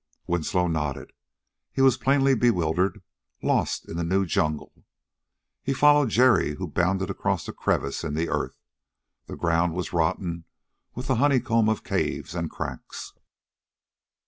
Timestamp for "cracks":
12.49-13.13